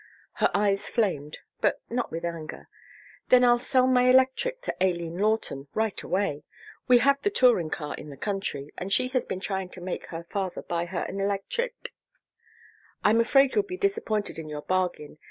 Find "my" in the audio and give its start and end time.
3.85-4.09